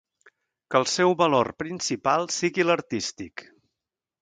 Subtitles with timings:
[0.71, 3.45] Que el seu valor principal sigui l'artístic.